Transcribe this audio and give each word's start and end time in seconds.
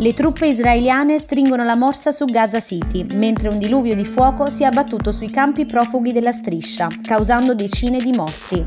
Le 0.00 0.14
truppe 0.14 0.46
israeliane 0.46 1.18
stringono 1.18 1.64
la 1.64 1.76
morsa 1.76 2.12
su 2.12 2.24
Gaza 2.24 2.60
City, 2.60 3.04
mentre 3.14 3.48
un 3.48 3.58
diluvio 3.58 3.96
di 3.96 4.04
fuoco 4.04 4.48
si 4.48 4.62
è 4.62 4.66
abbattuto 4.66 5.10
sui 5.10 5.28
campi 5.28 5.66
profughi 5.66 6.12
della 6.12 6.30
striscia, 6.30 6.86
causando 7.02 7.52
decine 7.52 7.98
di 7.98 8.12
morti. 8.12 8.64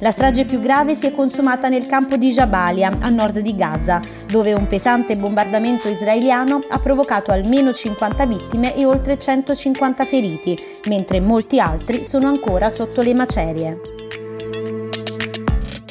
La 0.00 0.10
strage 0.10 0.44
più 0.44 0.58
grave 0.58 0.96
si 0.96 1.06
è 1.06 1.12
consumata 1.12 1.68
nel 1.68 1.86
campo 1.86 2.16
di 2.16 2.30
Jabalia, 2.30 2.98
a 2.98 3.08
nord 3.10 3.38
di 3.38 3.54
Gaza, 3.54 4.00
dove 4.26 4.54
un 4.54 4.66
pesante 4.66 5.16
bombardamento 5.16 5.88
israeliano 5.88 6.58
ha 6.70 6.80
provocato 6.80 7.30
almeno 7.30 7.72
50 7.72 8.26
vittime 8.26 8.74
e 8.74 8.84
oltre 8.84 9.16
150 9.20 10.04
feriti, 10.04 10.58
mentre 10.88 11.20
molti 11.20 11.60
altri 11.60 12.04
sono 12.04 12.26
ancora 12.26 12.70
sotto 12.70 13.02
le 13.02 13.14
macerie. 13.14 13.91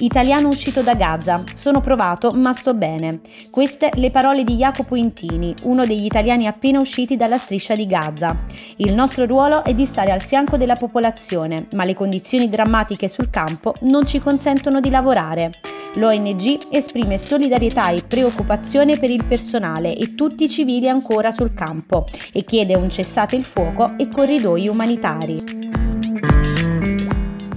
Italiano 0.01 0.47
uscito 0.47 0.81
da 0.81 0.95
Gaza. 0.95 1.43
Sono 1.53 1.79
provato, 1.79 2.31
ma 2.31 2.53
sto 2.53 2.73
bene. 2.73 3.19
Queste 3.51 3.91
le 3.95 4.09
parole 4.09 4.43
di 4.43 4.55
Jacopo 4.55 4.95
Intini, 4.95 5.53
uno 5.63 5.85
degli 5.85 6.05
italiani 6.05 6.47
appena 6.47 6.79
usciti 6.79 7.15
dalla 7.15 7.37
striscia 7.37 7.75
di 7.75 7.85
Gaza. 7.85 8.35
Il 8.77 8.93
nostro 8.93 9.25
ruolo 9.25 9.63
è 9.63 9.75
di 9.75 9.85
stare 9.85 10.11
al 10.11 10.21
fianco 10.21 10.57
della 10.57 10.75
popolazione, 10.75 11.67
ma 11.75 11.83
le 11.83 11.93
condizioni 11.93 12.49
drammatiche 12.49 13.07
sul 13.07 13.29
campo 13.29 13.75
non 13.81 14.05
ci 14.07 14.19
consentono 14.19 14.79
di 14.79 14.89
lavorare. 14.89 15.51
L'ONG 15.95 16.57
esprime 16.71 17.19
solidarietà 17.19 17.89
e 17.89 18.01
preoccupazione 18.01 18.97
per 18.97 19.11
il 19.11 19.25
personale 19.25 19.95
e 19.95 20.15
tutti 20.15 20.45
i 20.45 20.49
civili 20.49 20.89
ancora 20.89 21.31
sul 21.31 21.53
campo 21.53 22.05
e 22.33 22.43
chiede 22.43 22.75
un 22.75 22.89
cessate 22.89 23.35
il 23.35 23.43
fuoco 23.43 23.93
e 23.97 24.07
corridoi 24.07 24.67
umanitari. 24.67 25.70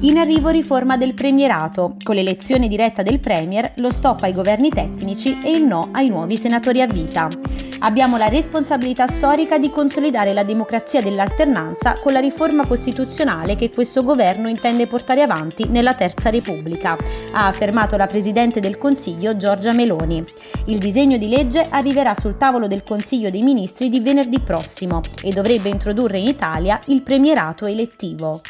In 0.05 0.19
arrivo 0.19 0.51
riforma 0.51 0.99
del 0.99 1.15
premierato, 1.15 1.97
con 2.03 2.15
l'elezione 2.15 2.69
diretta 2.69 3.01
del 3.01 3.21
Premier, 3.21 3.73
lo 3.77 3.91
stop 3.91 4.23
ai 4.23 4.35
governi 4.35 4.69
tecnici 4.69 5.39
e 5.43 5.53
il 5.53 5.65
no 5.65 5.89
ai 5.93 6.11
nuovi 6.11 6.37
senatori 6.37 6.83
a 6.83 6.87
vita. 6.87 7.27
Abbiamo 7.79 8.19
la 8.19 8.29
responsabilità 8.29 9.07
storica 9.07 9.57
di 9.57 9.71
consolidare 9.71 10.35
la 10.35 10.43
democrazia 10.45 11.01
dell'alternanza 11.01 11.95
con 12.03 12.13
la 12.13 12.21
riforma 12.21 12.67
costituzionale 12.67 13.57
che 13.57 13.71
questo 13.71 14.05
governo 14.05 14.51
intende 14.51 14.87
portare 14.87 15.23
avanti 15.23 15.69
nella 15.69 15.95
Terza 15.95 16.29
Repubblica, 16.29 16.99
ha 17.33 17.47
affermato 17.47 17.97
la 17.97 18.07
Presidente 18.07 18.61
del 18.61 18.77
Consiglio 18.77 19.39
Giorgia 19.39 19.73
Meloni. 19.73 20.23
Il 20.67 20.81
disegno 20.81 21.17
di 21.17 21.29
legge 21.29 21.67
arriverà 21.71 22.15
sul 22.15 22.37
tavolo 22.37 22.67
del 22.67 22.83
Consiglio 22.83 23.31
dei 23.31 23.43
Ministri 23.43 23.89
di 23.89 24.01
venerdì 24.01 24.39
prossimo 24.39 25.01
e 25.23 25.31
dovrebbe 25.31 25.71
introdurre 25.71 26.19
in 26.19 26.27
Italia 26.27 26.79
il 26.89 27.01
premierato 27.01 27.65
elettivo. 27.65 28.43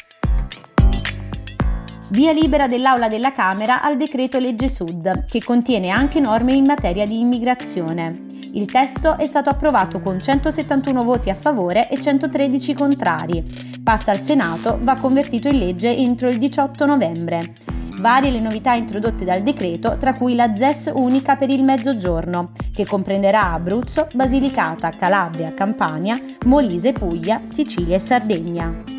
Via 2.09 2.31
libera 2.31 2.67
dell'Aula 2.67 3.07
della 3.07 3.31
Camera 3.31 3.81
al 3.81 3.97
decreto 3.97 4.37
legge 4.37 4.67
Sud, 4.67 5.25
che 5.25 5.43
contiene 5.43 5.89
anche 5.89 6.19
norme 6.19 6.53
in 6.53 6.63
materia 6.63 7.05
di 7.07 7.19
immigrazione. 7.19 8.25
Il 8.53 8.67
testo 8.71 9.17
è 9.17 9.25
stato 9.25 9.49
approvato 9.49 9.99
con 9.99 10.21
171 10.21 11.01
voti 11.01 11.31
a 11.31 11.35
favore 11.35 11.89
e 11.89 11.99
113 11.99 12.73
contrari. 12.75 13.43
Passa 13.83 14.11
al 14.11 14.21
Senato, 14.21 14.77
va 14.81 14.95
convertito 14.99 15.47
in 15.47 15.57
legge 15.57 15.95
entro 15.95 16.29
il 16.29 16.37
18 16.37 16.85
novembre. 16.85 17.53
Varie 17.99 18.29
le 18.29 18.39
novità 18.39 18.73
introdotte 18.73 19.25
dal 19.25 19.41
decreto, 19.41 19.97
tra 19.97 20.13
cui 20.13 20.35
la 20.35 20.53
ZES 20.53 20.91
unica 20.93 21.35
per 21.35 21.49
il 21.49 21.63
mezzogiorno, 21.63 22.51
che 22.73 22.85
comprenderà 22.85 23.51
Abruzzo, 23.51 24.07
Basilicata, 24.13 24.89
Calabria, 24.89 25.53
Campania, 25.55 26.17
Molise, 26.45 26.93
Puglia, 26.93 27.41
Sicilia 27.43 27.95
e 27.95 27.99
Sardegna. 27.99 28.94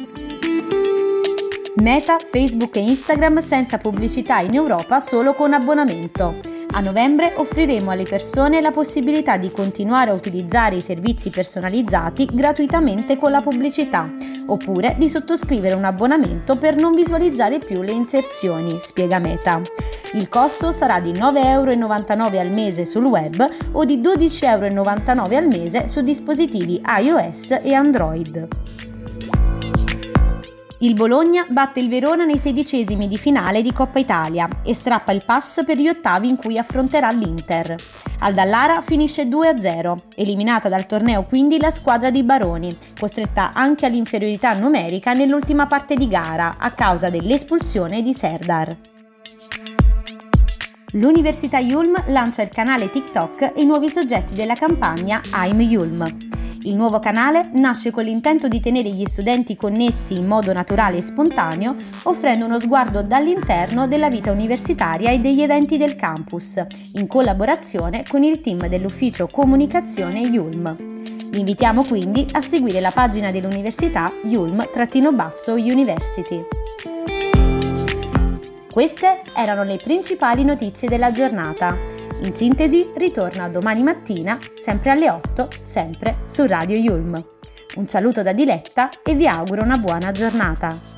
Meta, 1.83 2.17
Facebook 2.19 2.75
e 2.77 2.81
Instagram 2.81 3.41
senza 3.41 3.77
pubblicità 3.77 4.39
in 4.39 4.55
Europa 4.55 4.99
solo 4.99 5.35
con 5.35 5.53
abbonamento. 5.53 6.39
A 6.71 6.81
novembre 6.81 7.35
offriremo 7.37 7.91
alle 7.91 8.05
persone 8.05 8.63
la 8.63 8.71
possibilità 8.71 9.37
di 9.37 9.51
continuare 9.51 10.11
a 10.11 10.15
utilizzare 10.15 10.77
i 10.77 10.81
servizi 10.81 11.29
personalizzati 11.29 12.31
gratuitamente 12.33 13.19
con 13.19 13.31
la 13.31 13.43
pubblicità, 13.43 14.11
oppure 14.47 14.97
di 14.99 15.11
sottoscrivere 15.11 15.75
un 15.75 15.85
abbonamento 15.85 16.57
per 16.57 16.77
non 16.77 16.93
visualizzare 16.93 17.59
più 17.59 17.83
le 17.83 17.93
inserzioni, 17.93 18.79
spiega 18.81 19.19
Meta. 19.19 19.61
Il 20.15 20.31
costo 20.31 20.73
sarà 20.73 20.99
di 20.99 21.13
9,99 21.13 21.45
euro 21.45 22.41
al 22.41 22.55
mese 22.55 22.87
sul 22.87 23.05
web 23.05 23.45
o 23.73 23.85
di 23.85 23.99
12,99 23.99 24.43
euro 24.49 25.37
al 25.37 25.47
mese 25.47 25.89
su 25.89 26.01
dispositivi 26.01 26.81
iOS 27.03 27.51
e 27.63 27.75
Android. 27.75 28.49
Il 30.81 30.93
Bologna 30.93 31.47
batte 31.49 31.81
il 31.81 31.89
Verona 31.89 32.25
nei 32.25 32.37
sedicesimi 32.37 33.09
di 33.09 33.17
finale 33.17 33.63
di 33.63 33.73
Coppa 33.73 33.99
Italia 33.99 34.47
e 34.63 34.75
strappa 34.75 35.11
il 35.11 35.25
pass 35.25 35.65
per 35.65 35.79
gli 35.79 35.89
ottavi 35.89 36.29
in 36.29 36.37
cui 36.37 36.59
affronterà 36.59 37.09
l'Inter. 37.09 37.75
Al 38.19 38.35
Dallara 38.35 38.83
finisce 38.83 39.25
2-0, 39.25 39.95
eliminata 40.17 40.69
dal 40.69 40.85
torneo 40.85 41.25
quindi 41.25 41.59
la 41.59 41.71
squadra 41.71 42.11
di 42.11 42.23
Baroni, 42.23 42.77
costretta 42.99 43.53
anche 43.55 43.87
all'inferiorità 43.87 44.53
numerica 44.53 45.15
nell'ultima 45.15 45.67
parte 45.67 45.95
di 45.95 46.09
gara 46.09 46.57
a 46.59 46.71
causa 46.73 47.09
dell'espulsione 47.09 48.03
di 48.03 48.13
Serdar. 48.13 48.77
L'Università 50.93 51.59
Yulm 51.59 52.05
lancia 52.09 52.43
il 52.43 52.51
canale 52.51 52.91
TikTok 52.91 53.53
e 53.55 53.63
i 53.63 53.65
nuovi 53.65 53.89
soggetti 53.89 54.35
della 54.35 54.55
campagna 54.55 55.23
I'm 55.33 55.61
Yulm. 55.61 56.26
Il 56.67 56.75
nuovo 56.75 56.99
canale 56.99 57.49
nasce 57.53 57.93
con 57.93 58.03
l'intento 58.03 58.49
di 58.49 58.59
tenere 58.59 58.89
gli 58.89 59.07
studenti 59.07 59.55
connessi 59.55 60.19
in 60.19 60.27
modo 60.27 60.53
naturale 60.53 60.97
e 60.97 61.03
spontaneo, 61.03 61.77
offrendo 62.03 62.45
uno 62.45 62.59
sguardo 62.59 63.03
dall'interno 63.03 63.87
della 63.87 64.09
vita 64.09 64.33
universitaria 64.33 65.13
e 65.13 65.21
degli 65.21 65.43
eventi 65.43 65.77
del 65.77 65.95
campus, 65.95 66.61
in 66.95 67.07
collaborazione 67.07 68.03
con 68.09 68.25
il 68.25 68.41
team 68.41 68.67
dell'ufficio 68.67 69.29
comunicazione 69.31 70.19
Yulm. 70.19 71.05
Vi 71.29 71.39
invitiamo 71.39 71.85
quindi 71.85 72.27
a 72.33 72.41
seguire 72.41 72.81
la 72.81 72.91
pagina 72.91 73.31
dell'università 73.31 74.13
Yulm-University. 74.25 76.45
Queste 78.73 79.21
erano 79.37 79.63
le 79.63 79.77
principali 79.77 80.43
notizie 80.43 80.89
della 80.89 81.13
giornata. 81.13 82.06
In 82.23 82.35
sintesi, 82.35 82.91
ritorna 82.97 83.49
domani 83.49 83.83
mattina, 83.83 84.39
sempre 84.55 84.91
alle 84.91 85.11
8, 85.11 85.49
sempre 85.61 86.21
su 86.27 86.47
Radio 86.47 86.77
Yulm. 86.77 87.23
Un 87.77 87.87
saluto 87.87 88.23
da 88.23 88.33
Diletta 88.33 88.89
e 89.05 89.15
vi 89.15 89.27
auguro 89.27 89.63
una 89.63 89.77
buona 89.77 90.13
giornata. 90.13 90.96